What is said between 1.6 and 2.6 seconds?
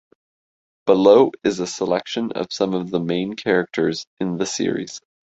selection of